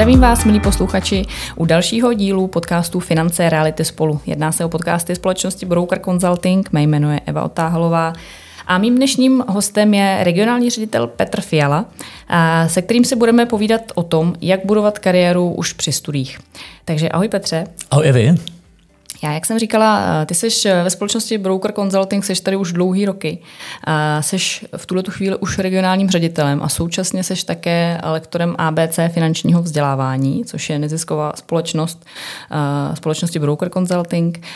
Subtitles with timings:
[0.00, 1.22] Zdravím vás, milí posluchači,
[1.56, 4.20] u dalšího dílu podcastu Finance reality spolu.
[4.26, 8.12] Jedná se o podcasty společnosti Broker Consulting, mé jméno je Eva Otáhalová.
[8.66, 11.84] A mým dnešním hostem je regionální ředitel Petr Fiala,
[12.66, 16.38] se kterým se budeme povídat o tom, jak budovat kariéru už při studiích.
[16.84, 17.66] Takže ahoj Petře.
[17.90, 18.34] Ahoj Evi.
[19.22, 20.48] Já, jak jsem říkala, ty jsi
[20.82, 23.38] ve společnosti Broker Consulting, jsi tady už dlouhý roky.
[24.20, 24.36] Jsi
[24.76, 30.70] v tuhle chvíli už regionálním ředitelem a současně jsi také lektorem ABC finančního vzdělávání, což
[30.70, 32.04] je nezisková společnost
[32.94, 34.46] společnosti Broker Consulting,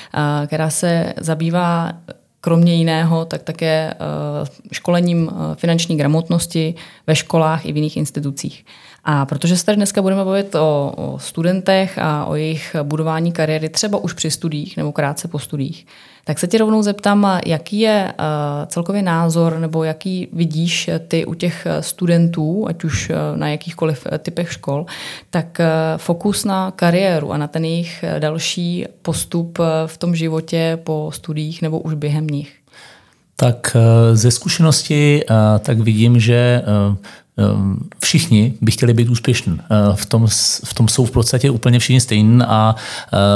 [0.46, 1.92] která se zabývá
[2.44, 3.94] kromě jiného, tak také
[4.72, 6.74] školením finanční gramotnosti
[7.06, 8.64] ve školách i v jiných institucích.
[9.04, 13.98] A protože se tady dneska budeme bavit o, studentech a o jejich budování kariéry třeba
[13.98, 15.86] už při studiích nebo krátce po studiích,
[16.24, 21.34] tak se tě rovnou zeptám, jaký je uh, celkově názor nebo jaký vidíš ty u
[21.34, 24.86] těch studentů, ať už na jakýchkoliv typech škol,
[25.30, 25.60] tak
[25.96, 31.80] fokus na kariéru a na ten jejich další postup v tom životě po studiích nebo
[31.80, 32.52] už během nich.
[33.36, 33.76] Tak
[34.12, 35.24] ze zkušenosti
[35.62, 36.62] tak vidím, že
[37.36, 39.60] Ehm, všichni by chtěli být úspěšní.
[39.94, 40.26] V tom,
[40.64, 42.74] v tom jsou v podstatě úplně všichni stejní a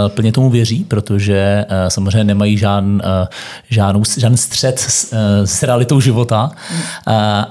[0.09, 3.01] plně tomu věří, protože samozřejmě nemají žádný,
[3.71, 5.13] žádnou, žádný střed s,
[5.45, 6.51] s realitou života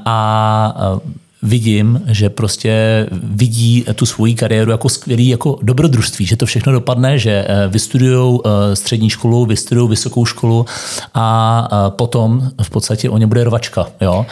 [0.06, 1.00] a
[1.42, 7.20] vidím, že prostě vidí tu svoji kariéru jako skvělý jako dobrodružství, že to všechno dopadne,
[7.20, 8.40] že vystudují
[8.74, 10.66] střední školu, vystudují vysokou školu
[11.14, 13.88] a potom v podstatě o ně bude rovačka.
[14.02, 14.26] Jo?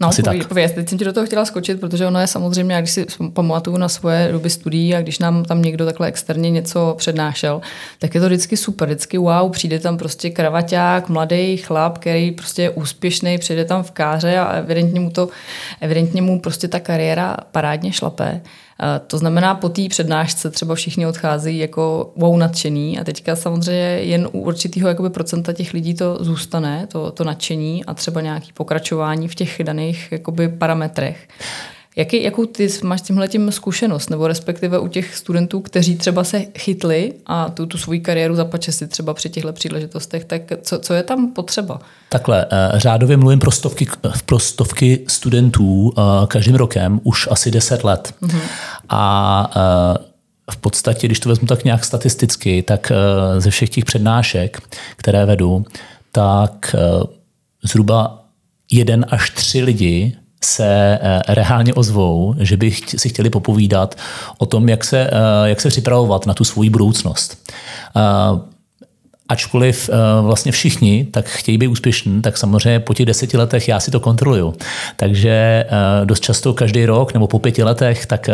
[0.00, 0.48] No, Asi pověd, tak.
[0.48, 0.74] Pověd.
[0.74, 3.88] Teď jsem ti do toho chtěla skočit, protože ono je samozřejmě, když si pamatuju na
[3.88, 7.60] svoje doby studií a když nám tam někdo takhle externě něco přednášel,
[7.98, 12.62] tak je to vždycky super, vždycky wow, přijde tam prostě kravaťák, mladý chlap, který prostě
[12.62, 15.28] je úspěšný, přijde tam v káře a evidentně mu to,
[15.80, 18.40] evidentně mu prostě ta kariéra parádně šlape.
[19.06, 24.28] To znamená, po té přednášce třeba všichni odchází jako wow nadšený a teďka samozřejmě jen
[24.32, 29.28] u určitého jakoby procenta těch lidí to zůstane, to, to nadšení a třeba nějaký pokračování
[29.28, 31.28] v těch daných jakoby parametrech.
[31.96, 36.40] Jaký, jakou ty máš s tímhletím zkušenost, nebo respektive u těch studentů, kteří třeba se
[36.58, 40.94] chytli a tu, tu svoji kariéru zapače si třeba při těchto příležitostech, tak co, co
[40.94, 41.80] je tam potřeba?
[42.08, 43.86] Takhle, eh, řádově mluvím pro stovky,
[44.26, 48.14] pro stovky studentů eh, každým rokem už asi 10 let.
[48.22, 48.40] Mm-hmm.
[48.88, 50.04] A eh,
[50.50, 52.92] v podstatě, když to vezmu tak nějak statisticky, tak
[53.38, 54.62] ze všech těch přednášek,
[54.96, 55.64] které vedu,
[56.12, 56.76] tak
[57.62, 58.24] zhruba
[58.70, 63.94] jeden až tři lidi se eh, reálně ozvou, že by si chtěli popovídat
[64.38, 67.36] o tom, jak se, eh, jak se připravovat na tu svoji budoucnost.
[67.96, 68.00] Eh,
[69.28, 69.90] ačkoliv
[70.22, 74.00] vlastně všichni tak chtějí být úspěšní, tak samozřejmě po těch deseti letech já si to
[74.00, 74.54] kontroluju.
[74.96, 75.66] Takže
[76.04, 78.30] dost často každý rok nebo po pěti letech, tak,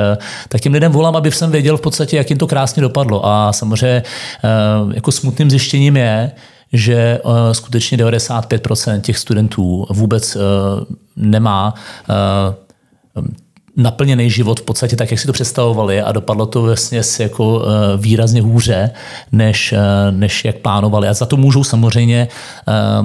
[0.48, 3.26] tak těm lidem volám, aby jsem věděl v podstatě, jak jim to krásně dopadlo.
[3.26, 4.02] A samozřejmě
[4.94, 6.32] jako smutným zjištěním je,
[6.76, 10.42] že uh, skutečně 95% těch studentů vůbec uh,
[11.16, 11.74] nemá
[13.76, 17.64] naplněný život v podstatě tak, jak si to představovali a dopadlo to vlastně jako
[17.96, 18.90] výrazně hůře,
[19.32, 19.74] než,
[20.10, 21.08] než jak plánovali.
[21.08, 22.28] A za to můžou samozřejmě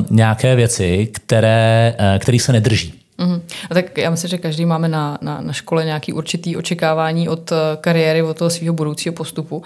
[0.10, 3.01] nějaké věci, které, které se nedrží.
[3.20, 3.42] Mm-hmm.
[3.70, 7.52] A tak já myslím, že každý máme na, na, na škole nějaký určitý očekávání od
[7.52, 9.64] eh, kariéry, od toho svého budoucího postupu.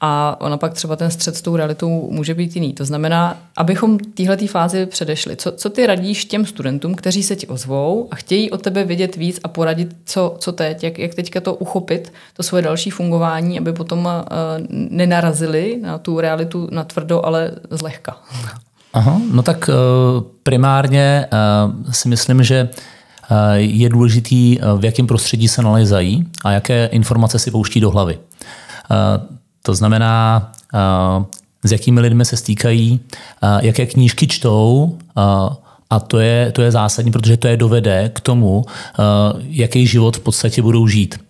[0.00, 2.72] A ona pak třeba ten střed s tou realitou může být jiný.
[2.72, 5.36] To znamená, abychom téhle fázi předešli.
[5.36, 9.16] Co, co ty radíš těm studentům, kteří se ti ozvou a chtějí od tebe vědět
[9.16, 13.58] víc a poradit, co, co teď, jak, jak teďka to uchopit, to svoje další fungování,
[13.58, 14.12] aby potom uh,
[14.68, 18.16] nenarazili na tu realitu na tvrdo, ale zlehka.
[18.92, 19.72] Aha, no tak eh,
[20.42, 22.68] primárně eh, si myslím, že
[23.30, 28.18] eh, je důležitý, v jakém prostředí se nalezají a jaké informace si pouští do hlavy.
[29.62, 30.52] To znamená,
[31.64, 33.00] s jakými lidmi se stýkají,
[33.60, 34.98] jaké knížky čtou,
[35.90, 38.64] a to je, to je zásadní, protože to je dovede k tomu, uh,
[39.42, 41.20] jaký život v podstatě budou žít.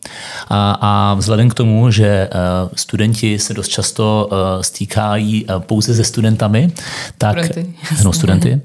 [0.48, 6.04] A, a vzhledem k tomu, že uh, studenti se dost často uh, stýkají pouze se
[6.04, 6.72] studentami,
[7.18, 7.74] tak, studenty,
[8.04, 8.60] no, studenty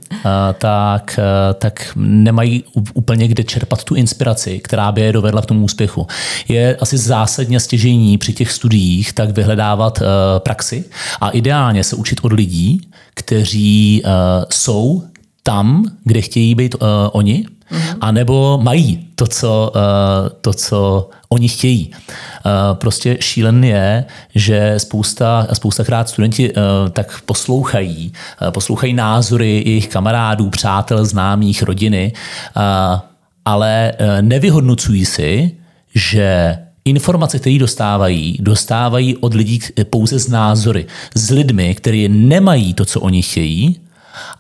[0.58, 1.20] tak,
[1.60, 6.08] tak nemají úplně kde čerpat tu inspiraci, která by je dovedla k tomu úspěchu.
[6.48, 10.02] Je asi zásadně stěžení při těch studiích tak vyhledávat
[10.38, 10.86] praxi
[11.22, 12.82] a ideálně se učit od lidí,
[13.14, 14.04] kteří
[14.52, 15.04] jsou
[15.46, 17.98] tam, kde chtějí být uh, oni, mm-hmm.
[18.02, 21.92] anebo mají to co, uh, to, co oni chtějí.
[21.92, 24.06] Uh, prostě šílen je,
[24.36, 28.12] že spousta, spousta krát studenti uh, tak poslouchají,
[28.42, 32.14] uh, poslouchají názory jejich kamarádů, přátel, známých, rodiny,
[32.58, 33.00] uh,
[33.46, 35.52] ale uh, nevyhodnocují si,
[35.96, 39.60] že informace, které dostávají, dostávají od lidí
[39.90, 40.86] pouze z názory.
[41.16, 43.85] S lidmi, kteří nemají to, co oni chtějí,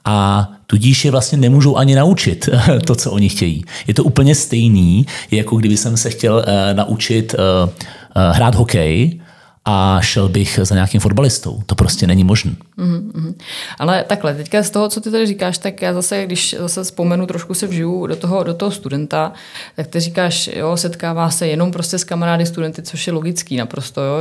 [0.05, 2.49] a tudíž je vlastně nemůžou ani naučit
[2.85, 3.65] to, co oni chtějí.
[3.87, 6.43] Je to úplně stejný, jako kdyby jsem se chtěl uh,
[6.77, 9.19] naučit uh, uh, hrát hokej,
[9.67, 11.61] a šel bych za nějakým fotbalistou.
[11.65, 12.55] To prostě není možné.
[12.77, 13.33] Mm-hmm.
[13.79, 17.25] Ale takhle, teďka z toho, co ty tady říkáš, tak já zase, když zase vzpomenu,
[17.25, 19.33] trošku se vžiju do toho, do toho studenta,
[19.75, 24.01] tak ty říkáš, jo, setkává se jenom prostě s kamarády studenty, což je logický naprosto,
[24.01, 24.17] jo,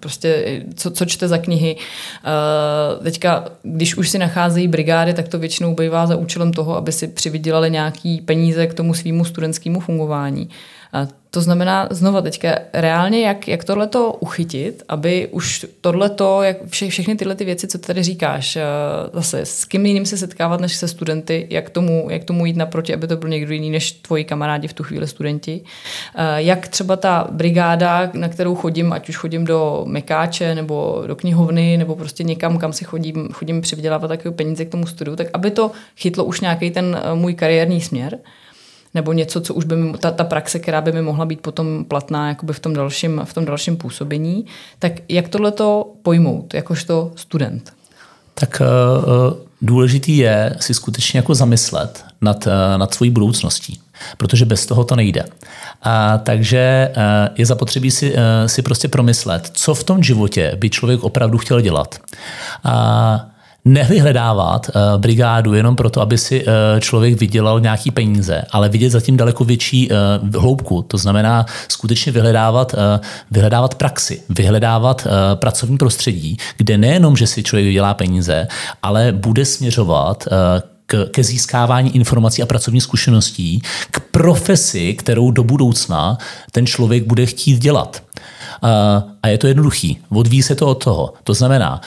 [0.00, 1.76] prostě co, co čte za knihy.
[1.76, 6.92] Uh, teďka, když už si nacházejí brigády, tak to většinou bývá za účelem toho, aby
[6.92, 10.48] si přivydělali nějaký peníze k tomu svýmu studentskému fungování.
[11.30, 17.16] To znamená, znova teďka, reálně jak, jak tohleto uchytit, aby už tohleto, jak vše, všechny
[17.16, 18.62] tyhle ty věci, co tady říkáš, eh,
[19.12, 22.94] zase s kým jiným se setkávat než se studenty, jak tomu, jak tomu jít naproti,
[22.94, 25.60] aby to byl někdo jiný než tvoji kamarádi v tu chvíli studenti.
[26.14, 31.16] Eh, jak třeba ta brigáda, na kterou chodím, ať už chodím do Mekáče nebo do
[31.16, 35.26] knihovny, nebo prostě někam, kam si chodím, chodím přivydělávat takové peníze k tomu studiu, tak
[35.32, 38.18] aby to chytlo už nějaký ten eh, můj kariérní směr
[38.94, 41.84] nebo něco, co už by mi, ta, ta praxe, která by mi mohla být potom
[41.84, 44.46] platná jakoby v tom dalším, v tom dalším působení,
[44.78, 47.72] tak jak tohle to pojmout, jakožto student?
[48.34, 53.80] Tak uh, důležitý je si skutečně jako zamyslet nad, uh, nad svojí budoucností,
[54.16, 55.24] protože bez toho to nejde.
[55.82, 56.92] A, takže
[57.36, 58.14] je zapotřebí si,
[58.46, 62.00] si prostě promyslet, co v tom životě by člověk opravdu chtěl dělat.
[62.64, 63.26] A,
[63.72, 69.16] nevyhledávat uh, brigádu jenom proto, aby si uh, člověk vydělal nějaký peníze, ale vidět zatím
[69.16, 70.82] daleko větší uh, hloubku.
[70.82, 72.80] To znamená skutečně vyhledávat, uh,
[73.30, 78.48] vyhledávat praxi, vyhledávat uh, pracovní prostředí, kde nejenom, že si člověk vydělá peníze,
[78.82, 80.36] ale bude směřovat uh,
[80.86, 86.18] k, ke získávání informací a pracovních zkušeností, k profesi, kterou do budoucna
[86.52, 88.02] ten člověk bude chtít dělat.
[89.22, 89.98] A je to jednoduchý.
[90.10, 91.12] Odvíjí se to od toho.
[91.24, 91.80] To znamená,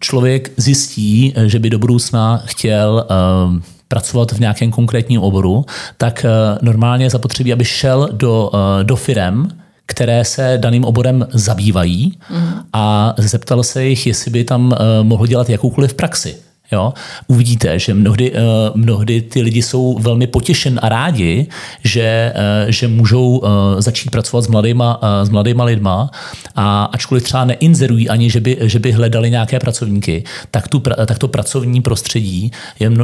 [0.00, 3.56] člověk zjistí, že by do budoucna chtěl uh,
[3.88, 5.64] pracovat v nějakém konkrétním oboru,
[5.96, 9.48] tak uh, normálně je zapotřebí, aby šel do, uh, do firem,
[9.86, 12.52] které se daným oborem zabývají mm.
[12.72, 16.36] a zeptal se jich, jestli by tam mohl dělat jakoukoliv praxi.
[16.72, 16.92] Jo?
[17.26, 18.38] Uvidíte, že mnohdy, uh,
[18.74, 21.46] mnohdy ty lidi jsou velmi potěšen a rádi,
[21.84, 26.10] že, uh, že můžou uh, začít pracovat s mladýma, s mladýma lidma
[26.56, 31.18] a ačkoliv třeba neinzerují ani, že by, že by hledali nějaké pracovníky, tak, tu, tak
[31.18, 32.52] to pracovní prostředí,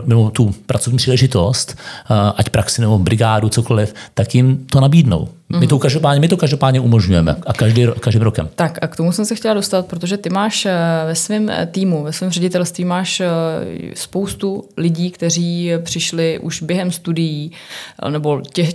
[0.06, 1.78] nebo tu pracovní příležitost,
[2.36, 5.28] ať praxi nebo brigádu, cokoliv, tak jim to nabídnou.
[5.48, 8.48] My, to každopádně, my to každopádně umožňujeme a každý, každým rokem.
[8.54, 10.72] Tak a k tomu jsem se chtěla dostat, protože ty máš eh,
[11.06, 13.28] ve svém eh, týmu, ve svém ředitelství máš eh,
[13.94, 17.52] spoustu lidí, kteří přišli už během studií
[18.08, 18.68] nebo tě,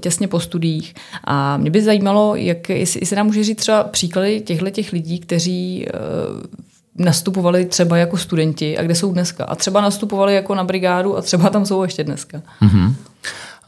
[0.00, 0.94] těsně po studiích.
[1.24, 5.18] A mě by zajímalo, jak, jestli, jestli nám může říct třeba příklady těchto těch lidí,
[5.18, 5.86] kteří
[6.98, 9.44] nastupovali třeba jako studenti a kde jsou dneska.
[9.44, 12.42] A třeba nastupovali jako na brigádu a třeba tam jsou ještě dneska.
[12.62, 12.94] Mm-hmm.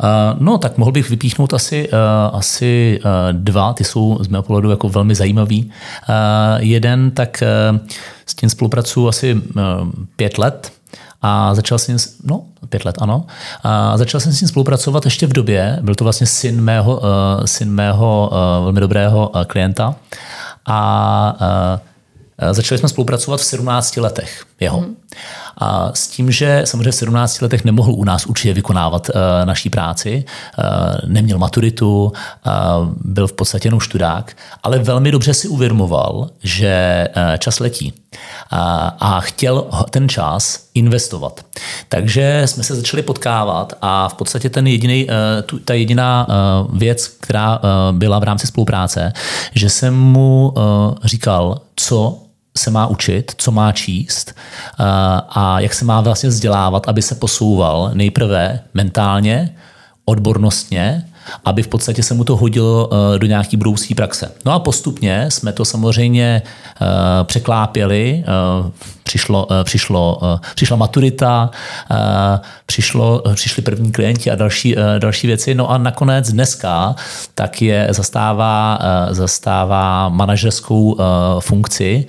[0.02, 4.43] Uh, no, tak mohl bych vypíchnout asi, uh, asi uh, dva, ty jsou z mého
[4.43, 5.70] pohledu jako velmi zajímavý.
[6.58, 7.43] Jeden, tak
[8.26, 9.43] s tím spolupracuji asi
[10.16, 10.72] pět let,
[11.22, 13.26] a začal jsem, no, pět let, ano.
[13.62, 17.02] A začal jsem s ním spolupracovat ještě v době, byl to vlastně syn mého,
[17.44, 18.30] syn mého
[18.62, 19.94] velmi dobrého klienta.
[20.66, 21.37] A
[22.52, 24.80] začali jsme spolupracovat v 17 letech jeho.
[24.80, 24.97] Mm.
[25.58, 29.70] A s tím, že samozřejmě v 17 letech nemohl u nás určitě vykonávat uh, naší
[29.70, 30.25] práci,
[30.58, 30.64] uh,
[31.06, 32.12] neměl maturitu,
[32.46, 32.52] uh,
[33.04, 37.94] byl v podstatě jenom študák, ale velmi dobře si uvědomoval, že uh, čas letí
[38.50, 41.46] a, a chtěl ten čas investovat.
[41.88, 45.06] Takže jsme se začali potkávat a v podstatě ten jediný,
[45.52, 49.12] uh, ta jediná uh, věc, která uh, byla v rámci spolupráce,
[49.54, 50.54] že jsem mu
[51.04, 52.25] říkal, co
[52.58, 54.84] se má učit, co má číst eh,
[55.28, 57.90] a jak se má vlastně vzdělávat, aby se posouval.
[57.94, 59.54] Nejprve mentálně,
[60.04, 61.08] odbornostně,
[61.45, 64.33] aby v podstatě se mu to hodilo eh, do nějaký budoucí praxe.
[64.45, 66.87] No a postupně jsme to samozřejmě eh,
[67.25, 68.25] překlápěli,
[69.02, 70.21] přišlo, přišlo,
[70.54, 71.50] přišla maturita,
[72.66, 75.54] přišlo, přišli první klienti a další, další věci.
[75.54, 76.95] No a nakonec dneska
[77.35, 78.78] tak je zastává,
[79.11, 80.97] zastává manažerskou
[81.40, 82.06] funkci,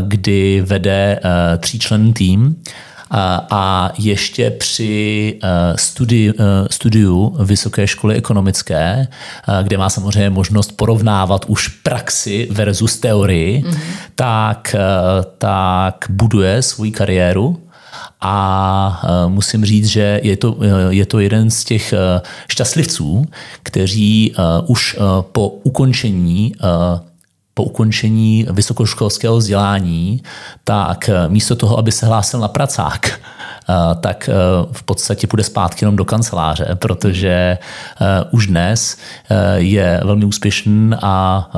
[0.00, 1.20] kdy vede
[1.58, 2.56] tříčlenný tým,
[3.50, 5.38] a ještě při
[5.76, 6.32] studi,
[6.70, 9.08] studiu Vysoké školy ekonomické,
[9.62, 13.76] kde má samozřejmě možnost porovnávat už praxi versus teorii, mm-hmm.
[14.14, 14.76] tak,
[15.38, 17.62] tak buduje svou kariéru
[18.20, 20.56] a musím říct, že je to,
[20.88, 21.94] je to jeden z těch
[22.48, 23.24] šťastlivců,
[23.62, 24.34] kteří
[24.66, 24.96] už
[25.32, 26.54] po ukončení
[27.54, 30.22] po ukončení vysokoškolského vzdělání,
[30.64, 33.20] tak místo toho, aby se hlásil na pracák,
[34.00, 34.30] tak
[34.72, 37.58] v podstatě půjde zpátky jenom do kanceláře, protože
[38.30, 38.96] už dnes
[39.56, 41.48] je velmi úspěšný a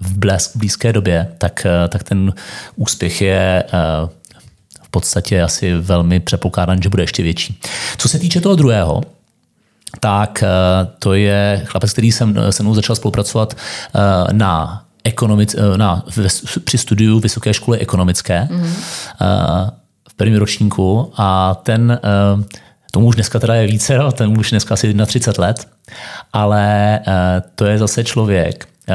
[0.00, 2.32] v blízké době tak, tak ten
[2.76, 3.64] úspěch je
[4.82, 7.60] v podstatě asi velmi předpokládán, že bude ještě větší.
[7.98, 9.02] Co se týče toho druhého,
[10.00, 10.44] tak
[10.98, 13.56] to je chlapec, který jsem se mnou začal spolupracovat
[14.32, 16.04] na ekonomic, na,
[16.64, 18.48] při studiu Vysoké školy ekonomické.
[18.50, 19.70] Mm-hmm
[20.18, 22.44] prvním ročníku a ten, eh,
[22.90, 25.68] tomu už dneska teda je více, no, ten už dneska asi 31 let,
[26.32, 28.94] ale eh, to je zase člověk, eh,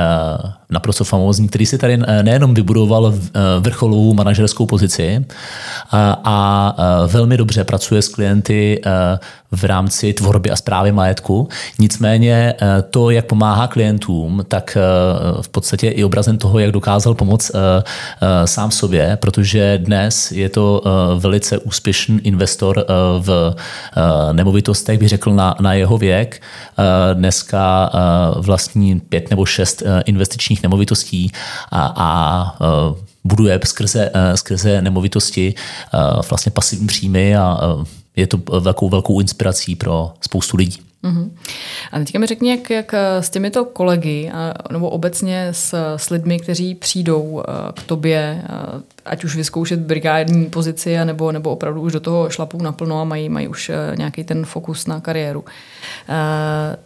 [0.74, 3.14] naprosto famózní, který si tady nejenom vybudoval
[3.60, 5.26] vrcholovou manažerskou pozici
[5.92, 6.76] a, a
[7.08, 8.82] velmi dobře pracuje s klienty
[9.56, 11.48] v rámci tvorby a zprávy majetku.
[11.80, 17.14] Nicméně eh, to, jak pomáhá klientům, tak eh, v podstatě i obrazem toho, jak dokázal
[17.14, 17.84] pomoct eh,
[18.48, 20.82] sám sobě, protože dnes je to
[21.20, 22.86] velice úspěšný investor
[23.20, 23.56] v
[24.32, 26.42] nemovitostech, bych řekl na, na jeho věk.
[27.14, 27.92] Dneska
[28.38, 31.32] vlastní pět nebo šest investičních nemovitostí
[31.72, 32.58] a, a
[33.24, 35.56] buduje skrze, skrze nemovitosti
[36.30, 37.60] vlastně pasivní příjmy a
[38.16, 40.80] je to velkou, velkou inspirací pro spoustu lidí.
[41.04, 41.32] Uh-huh.
[41.92, 44.32] A teďka mi řekni, jak, jak s těmito kolegy,
[44.72, 47.44] nebo obecně s, s lidmi, kteří přijdou
[47.74, 48.44] k tobě,
[49.06, 53.30] ať už vyzkoušet brigádní pozici, nebo, nebo opravdu už do toho šlapou naplno a mají,
[53.30, 55.46] mají už nějaký ten fokus na kariéru.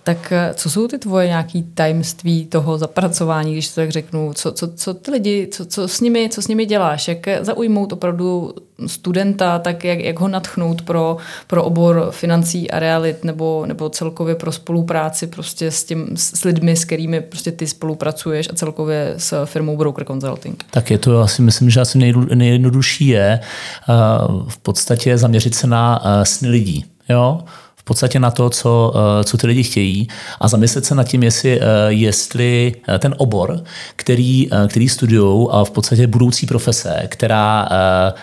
[0.04, 4.34] Tak co jsou ty tvoje nějaký tajemství toho zapracování, když to tak řeknu?
[4.34, 7.08] Co, co, co ty lidi, co, co, s nimi, co s nimi děláš?
[7.08, 8.54] Jak zaujmout opravdu
[8.88, 14.36] studenta, tak jak, jak ho natchnout pro, pro obor financí a realit nebo, nebo celkově
[14.36, 19.46] pro spolupráci prostě s, tím, s lidmi, s kterými prostě ty spolupracuješ a celkově s
[19.46, 20.64] firmou Broker Consulting?
[20.72, 26.02] Tak je to asi, myslím, že asi nejjednodušší je uh, v podstatě zaměřit se na
[26.06, 26.86] uh, sny lidí.
[27.10, 27.40] Jo?
[27.76, 30.08] v podstatě na to, co, co ty lidi chtějí
[30.40, 33.64] a zamyslet se nad tím, jestli, jestli ten obor,
[33.96, 38.14] který, který studují a v podstatě budoucí profese, která Eh,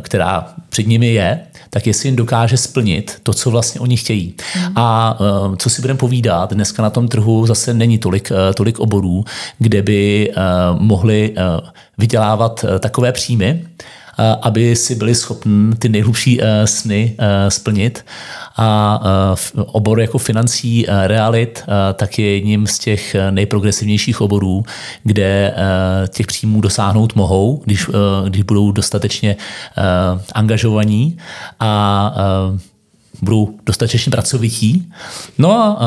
[0.00, 4.34] která před nimi je, tak jestli jim dokáže splnit to, co vlastně oni chtějí.
[4.56, 4.72] Mm.
[4.76, 8.78] A eh, co si budeme povídat, dneska na tom trhu zase není tolik, eh, tolik
[8.78, 9.24] oborů,
[9.58, 10.32] kde by
[10.78, 11.34] mohli
[11.98, 13.64] vydělávat takové příjmy,
[14.42, 17.16] aby si byli schopni ty nejhlubší sny
[17.48, 18.04] splnit.
[18.56, 19.00] A
[19.56, 24.64] obor jako financí realit tak je jedním z těch nejprogresivnějších oborů,
[25.02, 25.54] kde
[26.08, 27.90] těch příjmů dosáhnout mohou, když,
[28.28, 29.36] když budou dostatečně
[30.32, 31.18] angažovaní
[31.60, 32.14] a
[33.22, 34.88] budou dostatečně pracovití.
[35.38, 35.78] No a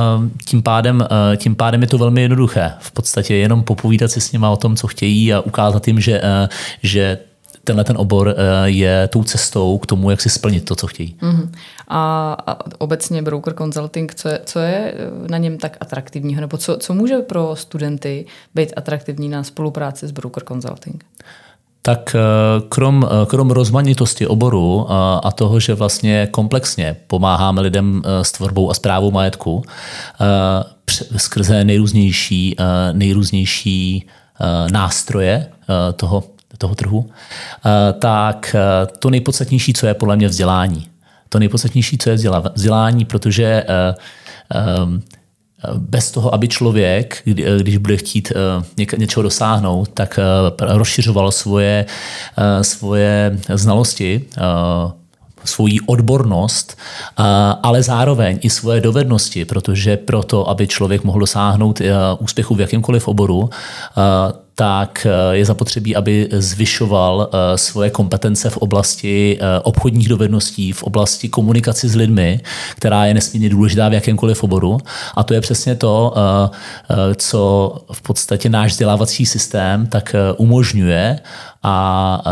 [0.46, 1.08] tím pádem,
[1.38, 2.72] tím pádem je to velmi jednoduché.
[2.80, 6.22] V podstatě jenom popovídat si s nimi o tom, co chtějí a ukázat jim, že,
[6.84, 7.18] že
[7.64, 11.16] tenhle ten obor eh, je tou cestou k tomu, jak si splnit to, co chtějí.
[11.22, 11.50] Uh-huh.
[11.88, 14.94] A, a obecně broker consulting, co je, co je
[15.28, 18.26] na něm tak atraktivního, nebo co, co může pro studenty
[18.56, 21.06] být atraktivní na spolupráci s broker consulting?
[21.82, 22.20] Tak eh,
[22.70, 24.86] krom, eh, krom rozmanitosti oboru
[25.24, 29.64] a toho, že vlastně komplexně pomáháme lidem s tvorbou a zprávou majetku
[31.18, 32.56] skrze nejrůznější,
[32.94, 34.08] nejrůznější
[34.72, 35.48] nástroje
[35.96, 36.24] toho
[36.58, 40.88] toho trhu, eh, tak eh, to nejpodstatnější, co je podle mě vzdělání.
[41.30, 42.16] To nejpodstatnější, co je
[42.56, 43.96] vzdělání, protože eh,
[45.78, 47.22] bez toho, aby člověk,
[47.58, 48.32] když bude chtít
[48.98, 50.20] něčeho dosáhnout, tak
[50.60, 51.86] rozšiřoval svoje,
[52.62, 54.26] svoje znalosti,
[55.46, 56.78] svoji odbornost,
[57.64, 61.82] ale zároveň i svoje dovednosti, protože proto, aby člověk mohl dosáhnout
[62.20, 63.50] úspěchu v jakémkoliv oboru,
[64.62, 70.84] tak eh, je zapotřebí, aby zvyšoval eh, svoje kompetence v oblasti eh, obchodních dovedností, v
[70.84, 72.40] oblasti komunikaci s lidmi,
[72.76, 74.78] která je nesmírně důležitá v jakémkoliv oboru.
[75.16, 76.14] A to je přesně to,
[77.16, 81.20] co v podstatě náš vzdělávací systém tak umožňuje
[81.64, 82.24] a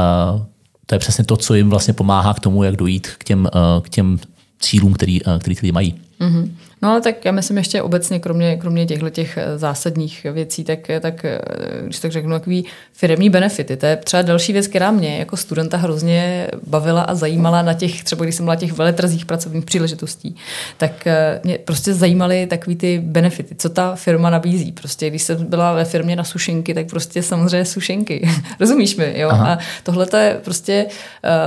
[0.85, 3.49] to je přesně to, co jim vlastně pomáhá k tomu, jak dojít k těm,
[3.81, 4.19] k těm
[4.59, 5.95] cílům, který, který lidi mají.
[6.21, 6.49] Mm-hmm.
[6.81, 10.79] No ale tak já myslím ještě obecně, kromě, kromě těchto těch eh, zásadních věcí, tak,
[10.99, 11.39] tak eh,
[11.83, 13.77] když tak řeknu, takový firmní benefity.
[13.77, 18.03] To je třeba další věc, která mě jako studenta hrozně bavila a zajímala na těch,
[18.03, 20.35] třeba když jsem byla těch veletrzích pracovních příležitostí,
[20.77, 24.71] tak eh, mě prostě zajímaly takový ty benefity, co ta firma nabízí.
[24.71, 28.29] Prostě když jsem byla ve firmě na sušenky, tak prostě samozřejmě sušenky.
[28.59, 29.13] Rozumíš mi?
[29.19, 29.29] Jo?
[29.29, 30.85] A tohle je prostě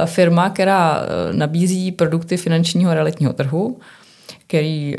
[0.04, 3.78] firma, která nabízí produkty finančního realitního trhu,
[4.52, 4.94] který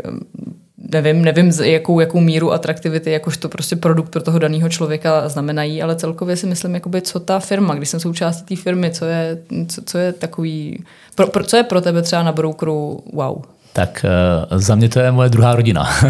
[0.77, 5.81] nevím, nevím jakou, jakou míru atraktivity jakož to prostě produkt pro toho daného člověka znamenají,
[5.81, 9.37] ale celkově si myslím, jakoby, co ta firma, když jsem součástí té firmy, co je,
[9.67, 10.83] co, co je takový,
[11.15, 13.41] pro, pro, co je pro tebe třeba na brokeru wow?
[13.73, 14.05] Tak
[14.51, 15.89] uh, za mě to je moje druhá rodina.
[16.03, 16.09] uh,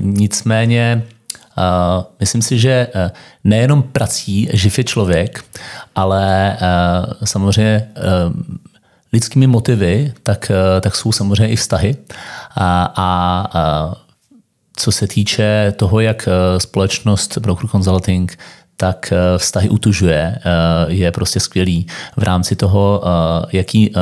[0.00, 1.02] nicméně
[2.20, 2.86] myslím si, že
[3.44, 5.44] nejenom prací živ je člověk,
[5.94, 6.56] ale
[7.24, 7.88] samozřejmě
[9.12, 11.96] lidskými motivy, tak, eh, tak jsou samozřejmě i vztahy.
[12.56, 13.94] A, a, a
[14.76, 18.38] co se týče toho, jak eh, společnost Broker Consulting
[18.76, 20.38] tak eh, vztahy utužuje,
[20.88, 21.86] je prostě skvělý
[22.16, 23.02] v rámci toho,
[23.52, 23.92] jaký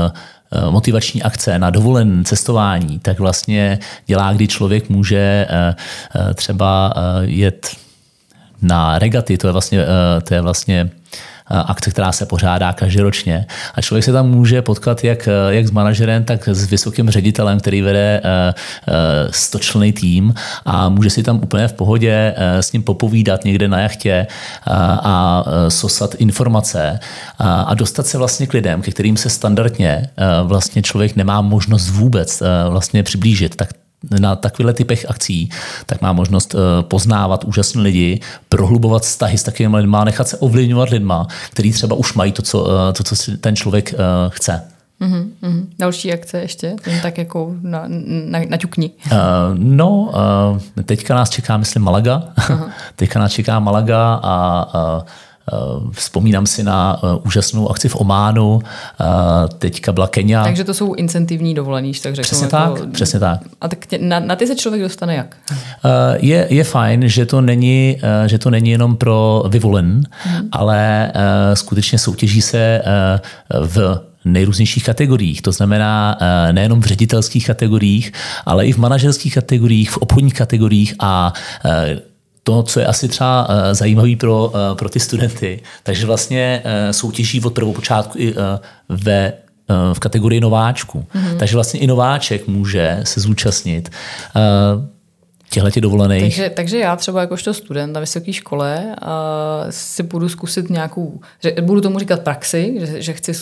[0.71, 5.49] motivační akce na dovolen cestování, tak vlastně dělá, kdy člověk může
[6.35, 7.77] třeba jet
[8.63, 9.85] na regaty, to je vlastně,
[10.25, 10.91] to je vlastně
[11.49, 13.47] akce, která se pořádá každoročně.
[13.75, 17.83] A člověk se tam může potkat jak, jak s manažerem, tak s vysokým ředitelem, který
[17.83, 18.55] vede eh,
[18.89, 18.93] eh,
[19.31, 20.35] stočlený tým
[20.65, 24.27] a může si tam úplně v pohodě eh, s ním popovídat někde na jachtě
[24.67, 27.01] a sosat informace
[27.39, 30.11] a dostat se vlastně k lidem, ke kterým se standardně
[30.43, 33.57] vlastně člověk nemá možnost vůbec vlastně přiblížit.
[33.57, 33.69] Tak
[34.21, 35.51] na takovýchhle typech akcí,
[35.87, 40.91] tak má možnost eh, poznávat úžasné lidi, prohlubovat vztahy s takovými lidmi, nechat se ovlivňovat
[40.91, 43.97] lidma, kteří třeba už mají to, co, eh, to, co si ten člověk eh,
[44.29, 44.63] chce.
[45.01, 45.67] Mm-hmm, mm-hmm.
[45.79, 48.91] Další akce ještě, jen tak jako na, na, na ťukni.
[49.07, 49.19] Uh,
[49.55, 52.23] no, uh, teďka nás čeká, myslím, Malaga.
[52.39, 52.71] Uh-huh.
[52.97, 54.67] teďka nás čeká Malaga a
[54.99, 55.03] uh,
[55.91, 59.05] vzpomínám si na eh, úžasnou akci v Ománu, eh,
[59.59, 60.45] teďka byla Kenia.
[60.45, 62.23] Takže to jsou incentivní dovolený, tak řeknu.
[62.23, 63.41] Přesně jako, tak, přesně tak.
[63.61, 65.37] A tak tě, na, na ty se člověk dostane jak?
[66.17, 70.49] Je, je fajn, že to, není, že to není jenom pro vyvolen, hmm.
[70.53, 71.13] ale
[71.55, 72.83] skutečně soutěží se
[73.61, 75.43] v nejrůznějších kategoriích.
[75.43, 76.19] To znamená
[76.53, 78.13] nejenom v ředitelských kategoriích,
[78.47, 81.33] ale i v manažerských kategoriích, v obchodních kategoriích a
[82.47, 86.91] to, co je asi třeba uh, zajímavé pro, uh, pro ty studenty, takže vlastně uh,
[86.91, 88.35] soutěží od prvopočátku i
[88.89, 89.33] ve
[89.93, 91.05] v kategorii nováčku.
[91.15, 91.37] Mm-hmm.
[91.37, 93.91] Takže vlastně i nováček může se zúčastnit.
[95.51, 96.23] Těchto dovolených.
[96.23, 99.09] Takže, takže já třeba jakožto student na vysoké škole uh,
[99.71, 103.35] si budu zkusit nějakou, že budu tomu říkat praxi, že, že chci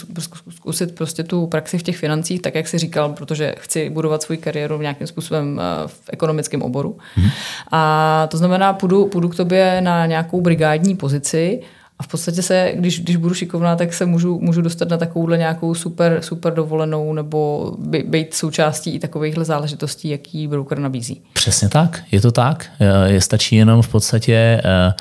[0.50, 4.36] zkusit prostě tu praxi v těch financích, tak jak si říkal, protože chci budovat svou
[4.40, 6.98] kariéru v nějakým způsobem v ekonomickém oboru.
[7.14, 7.30] Hmm.
[7.72, 11.60] A to znamená, půjdu, půjdu k tobě na nějakou brigádní pozici
[11.98, 15.38] a v podstatě se, když, když budu šikovná, tak se můžu, můžu dostat na takovouhle
[15.38, 21.22] nějakou super, super dovolenou nebo by, být součástí i takovýchhle záležitostí, jaký broker nabízí.
[21.32, 22.66] Přesně tak, je to tak.
[23.06, 24.92] Je, stačí jenom v podstatě uh,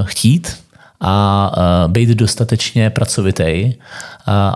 [0.00, 0.56] uh, chtít
[1.00, 3.74] a být dostatečně pracovitý,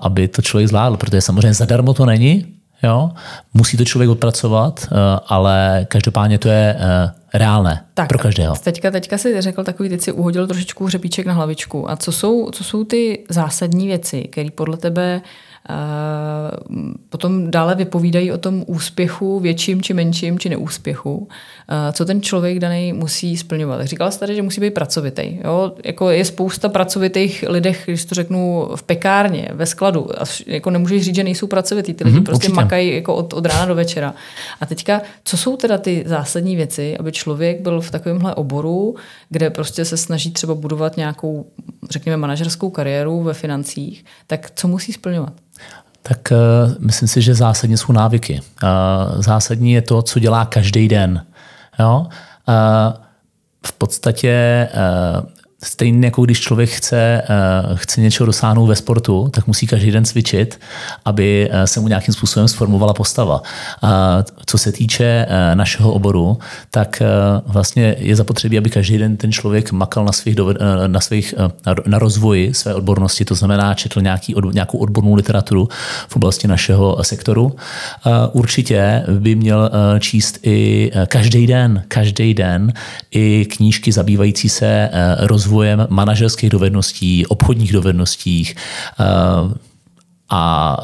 [0.03, 2.47] aby to člověk zvládl, protože samozřejmě zadarmo to není,
[2.83, 3.11] Jo?
[3.55, 4.89] Musí to člověk odpracovat,
[5.27, 6.77] ale každopádně to je
[7.35, 8.57] reálné tak, pro každého.
[8.57, 11.91] Teďka, teďka si řekl takový, teď si uhodil trošičku hřebíček na hlavičku.
[11.91, 15.21] A co jsou, co jsou ty zásadní věci, které podle tebe
[17.09, 21.29] potom dále vypovídají o tom úspěchu, větším či menším, či neúspěchu,
[21.93, 23.87] co ten člověk daný musí splňovat.
[23.87, 25.39] Říkala jsi tady, že musí být pracovitý.
[25.45, 25.73] Jo?
[25.85, 30.23] Jako je spousta pracovitých lidech, když to řeknu v pekárně, ve skladu.
[30.23, 31.95] A jako nemůžeš říct, že nejsou pracovitý.
[31.95, 32.63] Ty lidi mm-hmm, prostě určitě.
[32.63, 34.15] makají jako od, od rána do večera.
[34.61, 38.97] A teďka, co jsou teda ty zásadní věci, aby člověk byl v takovémhle oboru,
[39.29, 41.47] kde prostě se snaží třeba budovat nějakou,
[41.91, 45.33] řekněme, manažerskou kariéru ve financích, tak co musí splňovat?
[46.03, 48.41] Tak uh, myslím si, že zásadně jsou návyky.
[48.63, 51.27] Uh, zásadní je to, co dělá každý den.
[51.79, 52.07] Jo?
[52.49, 52.55] Uh,
[53.67, 54.69] v podstatě
[55.65, 57.23] Stejně jako když člověk chce,
[57.71, 60.61] uh, chce něčeho dosáhnout ve sportu, tak musí každý den cvičit,
[61.05, 63.43] aby uh, se mu nějakým způsobem sformovala postava.
[63.83, 63.91] Uh,
[64.47, 66.39] co se týče našeho oboru,
[66.71, 67.03] tak
[67.47, 70.37] vlastně je zapotřebí, aby každý den ten člověk makal na svých,
[70.87, 71.35] na, svých
[71.87, 75.69] na rozvoji své odbornosti, to znamená četl nějaký, nějakou odbornou literaturu
[76.09, 77.57] v oblasti našeho sektoru.
[78.33, 82.73] Určitě by měl číst i každý den, každý den
[83.11, 88.53] i knížky zabývající se rozvojem rozvojem manažerských dovedností, obchodních dovedností,
[89.01, 89.69] eh,
[90.31, 90.77] a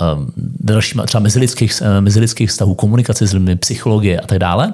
[0.60, 4.72] dalšíma třeba mezilidských, mezilidských vztahů, komunikace s lidmi, psychologie a tak dále.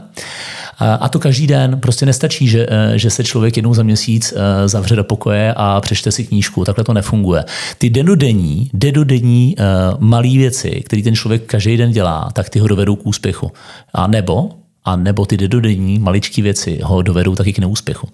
[0.79, 1.81] A to každý den.
[1.81, 4.35] Prostě nestačí, že, že se člověk jednou za měsíc
[4.67, 6.65] zavře do pokoje a přečte si knížku.
[6.65, 7.45] Takhle to nefunguje.
[7.79, 9.57] Ty denodenní, denodenní
[9.99, 13.53] malé věci, které ten člověk každý den dělá, tak ty ho dovedou k úspěchu.
[13.95, 14.51] A nebo
[14.85, 18.09] a nebo ty dedodenní maličké věci ho dovedou taky k neúspěchu.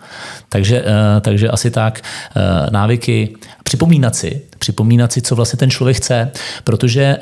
[0.49, 5.97] Takže, eh, takže asi tak eh, návyky, připomínat si, připomínat si, co vlastně ten člověk
[5.97, 6.31] chce,
[6.65, 7.19] protože eh,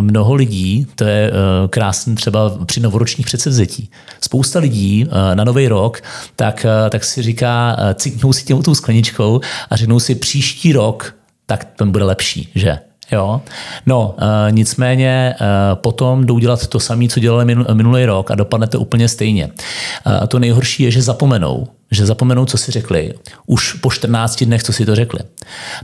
[0.00, 1.32] mnoho lidí, to je
[1.70, 6.02] krásný třeba při novoročních předsevzetí, spousta lidí na nový rok,
[6.36, 11.14] tak, tak si říká, ciknou si těm tou skleničkou a řeknou si příští rok,
[11.46, 12.78] tak ten bude lepší, že?
[13.12, 13.40] Jo?
[13.86, 15.36] No, e, nicméně e,
[15.74, 19.50] potom jdou dělat to samé, co dělali minulý rok a dopadne to úplně stejně.
[20.24, 23.12] E, to nejhorší je, že zapomenou že zapomenou, co si řekli,
[23.46, 25.20] už po 14 dnech, co si to řekli.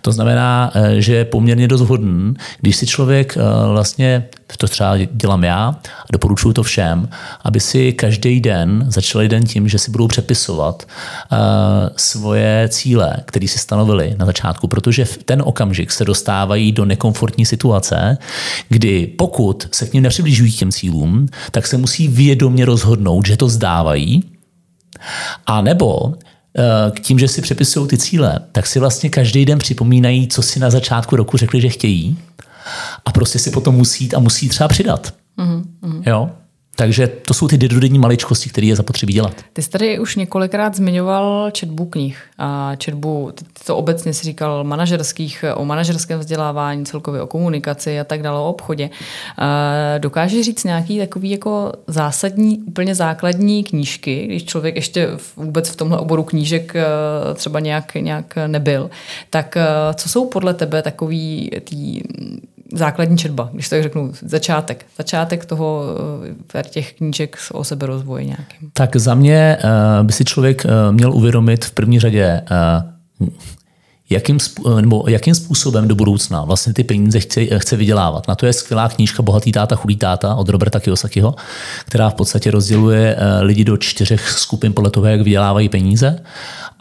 [0.03, 4.97] To znamená, eh, že je poměrně dost hodný, když si člověk eh, vlastně, to třeba
[4.97, 5.69] dělám já
[6.03, 7.09] a doporučuji to všem,
[7.45, 10.87] aby si každý den začali den tím, že si budou přepisovat
[11.33, 11.39] uh,
[11.97, 17.47] svoje cíle, které si stanovili na začátku, protože v ten okamžik se dostávají do nekomfortní
[17.47, 18.19] situace,
[18.69, 23.37] kdy pokud se k ním nepřibližují k těm cílům, tak se musí vědomě rozhodnout, že
[23.37, 24.36] to zdávají
[25.47, 26.15] a nebo
[26.59, 30.43] eh, k tím, že si přepisují ty cíle, tak si vlastně každý den připomínají, co
[30.43, 32.19] si na začátku roku řekli, že chtějí
[33.05, 35.15] a prostě si potom musí jít a musí třeba přidat.
[35.39, 36.03] Mm-hmm.
[36.07, 36.31] Jo?
[36.77, 39.35] Takže to jsou ty dennodenní maličkosti, které je zapotřebí dělat.
[39.53, 43.33] Ty jsi tady už několikrát zmiňoval četbu knih a četbu,
[43.67, 48.49] to obecně si říkal manažerských, o manažerském vzdělávání, celkově o komunikaci a tak dále, o
[48.49, 48.91] obchodě.
[49.99, 55.99] Dokážeš říct nějaký takový jako zásadní, úplně základní knížky, když člověk ještě vůbec v tomhle
[55.99, 56.85] oboru knížek e,
[57.35, 58.91] třeba nějak, nějak nebyl,
[59.31, 62.03] tak e, co jsou podle tebe takový tý
[62.75, 64.87] základní četba, když tak řeknu, začátek.
[64.99, 65.85] Začátek toho
[66.55, 68.71] eh, těch knížek o seberozvoji nějakým.
[68.73, 72.43] Tak za mě uh, by si člověk uh, měl uvědomit v první řadě,
[74.11, 74.39] jakým,
[74.81, 78.29] nebo jakým způsobem do budoucna vlastně ty peníze chce, chce vydělávat.
[78.29, 81.35] Na to je skvělá knížka Bohatý táta, chudý táta od Roberta Kiyosakiho,
[81.85, 86.19] která v podstatě rozděluje lidi do čtyřech skupin podle toho, jak vydělávají peníze.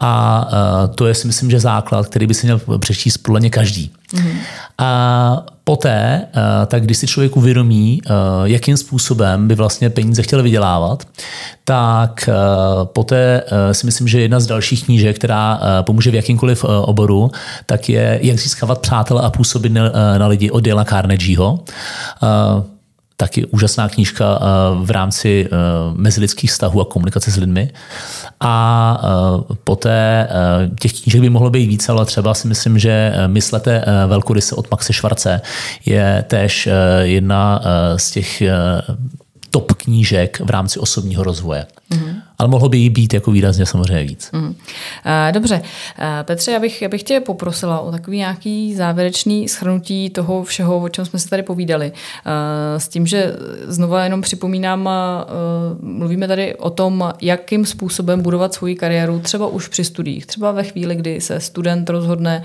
[0.00, 0.48] A
[0.94, 3.92] to je si myslím, že základ, který by si měl přečíst podle mě každý.
[4.14, 4.36] Mm-hmm.
[4.78, 8.10] A poté, eh, tak když si člověk uvědomí, eh,
[8.44, 11.04] jakým způsobem by vlastně peníze chtěl vydělávat,
[11.64, 12.32] tak eh,
[12.84, 17.30] poté si myslím, že jedna z dalších knížek, která pomůže v jakýmkoliv oboru,
[17.66, 19.72] tak je Jak získávat přátele a působit
[20.18, 21.60] na lidi od Dale Carnegieho
[23.16, 24.38] taky úžasná knížka
[24.82, 25.48] v rámci
[25.94, 27.70] mezilidských vztahů a komunikace s lidmi.
[28.40, 29.00] A
[29.64, 30.28] poté
[30.80, 34.92] těch knížek by mohlo být více, ale třeba si myslím, že Myslete velkoryse od Maxe
[34.92, 35.40] Švarce
[35.86, 36.68] je též
[37.02, 37.62] jedna
[37.96, 38.42] z těch
[39.50, 41.66] top knížek v rámci osobního rozvoje.
[41.90, 44.30] Mm-hmm ale mohlo by jí být jako výrazně samozřejmě víc.
[44.32, 44.54] Mm.
[45.32, 45.62] Dobře.
[46.22, 50.88] Petře, já bych, já bych tě poprosila o takový nějaký závěrečný schrnutí toho všeho, o
[50.88, 51.92] čem jsme se tady povídali.
[52.76, 54.90] S tím, že znova jenom připomínám,
[55.80, 60.64] mluvíme tady o tom, jakým způsobem budovat svoji kariéru, třeba už při studiích, třeba ve
[60.64, 62.42] chvíli, kdy se student rozhodne,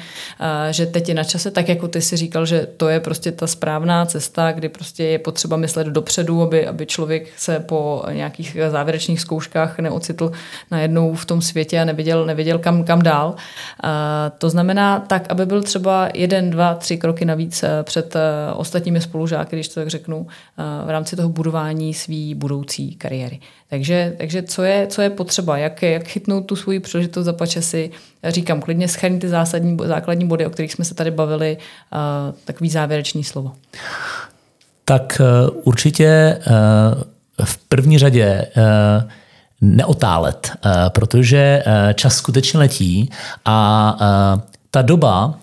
[0.71, 3.47] že teď je na čase, tak jako ty si říkal, že to je prostě ta
[3.47, 9.21] správná cesta, kdy prostě je potřeba myslet dopředu, aby, aby člověk se po nějakých závěrečných
[9.31, 10.31] zkouškách neocitl
[10.71, 13.35] najednou v tom světě a nevěděl, nevěděl kam, kam dál.
[14.37, 18.19] To znamená tak, aby byl třeba jeden, dva, tři kroky navíc eh, před eh,
[18.53, 23.39] ostatními spolužáky, když to tak řeknu, eh, v rámci toho budování své budoucí kariéry.
[23.69, 27.91] Takže, takže co, je, co je potřeba, jak, jak chytnout tu svoji příležitost za si,
[28.23, 31.57] říkám, klidně schrň ty zásadní, základní body, o kterých jsme se tady bavili,
[32.45, 33.51] takový závěrečný slovo.
[34.85, 35.21] Tak
[35.63, 36.39] určitě
[37.43, 38.47] v první řadě
[39.61, 43.09] neotálet, eh, protože eh, čas skutečně letí
[43.45, 44.41] a eh,
[44.73, 45.33] ta doba,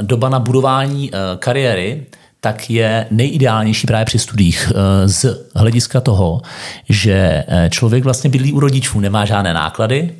[0.00, 2.06] doba na budování kariéry,
[2.40, 4.72] tak je nejideálnější právě při studiích
[5.06, 6.42] z hlediska toho,
[6.88, 10.14] že člověk vlastně bydlí u rodičů, nemá žádné náklady,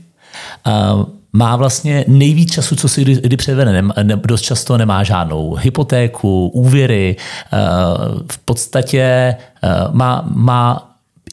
[1.32, 3.82] má vlastně nejvíc času, co si kdy, převede.
[4.04, 7.16] Dost často nemá žádnou hypotéku, úvěry,
[8.32, 9.36] v podstatě
[9.92, 10.85] má, má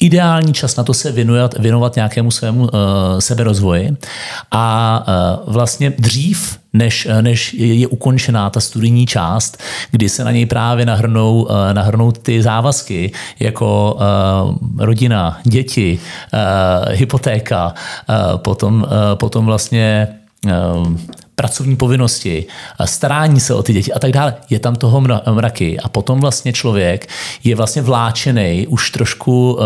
[0.03, 2.69] ideální čas na to se věnovat, věnovat nějakému svému uh,
[3.19, 3.97] seberozvoji.
[4.51, 9.57] A uh, vlastně dřív, než, než je ukončená ta studijní část,
[9.91, 15.99] kdy se na něj právě nahrnou, uh, nahrnou ty závazky, jako uh, rodina, děti,
[16.33, 17.73] uh, hypotéka,
[18.09, 20.07] uh, potom, uh, potom vlastně
[20.45, 20.97] uh,
[21.35, 22.45] pracovní povinnosti,
[22.85, 24.35] starání se o ty děti a tak dále.
[24.49, 27.09] Je tam toho mraky a potom vlastně člověk
[27.43, 29.59] je vlastně vláčený už trošku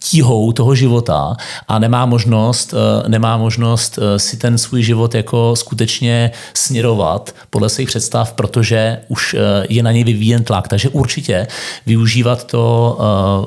[0.00, 1.36] tíhou toho života
[1.68, 2.74] a nemá možnost,
[3.08, 9.36] nemá možnost si ten svůj život jako skutečně směrovat podle svých představ, protože už
[9.68, 10.68] je na něj vyvíjen tlak.
[10.68, 11.46] Takže určitě
[11.86, 12.98] využívat, to,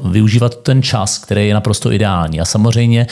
[0.05, 2.41] využívat ten čas, který je naprosto ideální.
[2.41, 3.07] A samozřejmě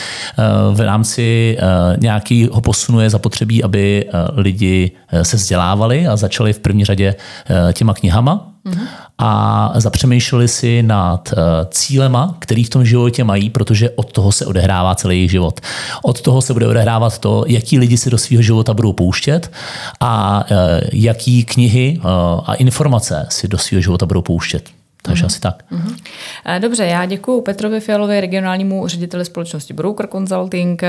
[0.72, 1.56] v rámci
[1.98, 4.04] nějakého posunu je zapotřebí, aby
[4.48, 8.86] lidi eh, se vzdělávali a začali v první řadě eh, těma knihama mm-hmm.
[9.18, 11.36] a zapřemýšleli si nad eh,
[11.70, 15.60] cílema, který v tom životě mají, protože od toho se odehrává celý jejich život.
[16.02, 19.52] Od toho se bude odehrávat to, jaký lidi si do svého života budou pouštět
[20.00, 20.44] a
[20.92, 22.00] jaký knihy
[22.46, 24.77] a informace si do svého života budou pouštět.
[25.02, 25.26] Takže mm-hmm.
[25.26, 25.64] asi tak.
[25.72, 26.60] Mm-hmm.
[26.60, 30.82] Dobře, já děkuji Petrovi Fialovi, regionálnímu řediteli společnosti Broker Consulting.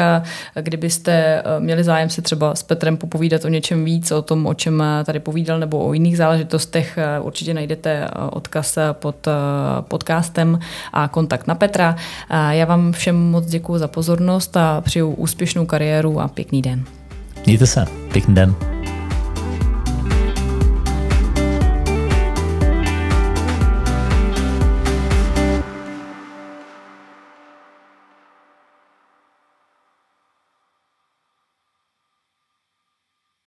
[0.62, 4.54] Kdybyste eh, měli zájem se třeba s Petrem popovídat o něčem víc, o tom, o
[4.54, 9.28] čem tady povídal, nebo o jiných záležitostech, určitě najdete odkaz pod
[9.82, 10.60] podcastem
[10.93, 11.95] a kontakt na Petra.
[12.50, 16.84] Já vám všem moc děkuji za pozornost a přeju úspěšnou kariéru a pěkný den.
[17.45, 17.86] Mějte se.
[18.12, 18.79] Pěkný den.